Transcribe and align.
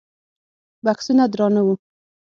بکسونه 0.85 1.23
درانه 1.31 1.61
وو. 1.65 1.73